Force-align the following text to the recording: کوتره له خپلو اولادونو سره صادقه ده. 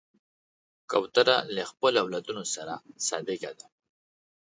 کوتره 0.91 1.37
له 1.55 1.63
خپلو 1.71 1.97
اولادونو 2.03 2.43
سره 2.55 2.73
صادقه 3.07 3.51
ده. 3.59 3.65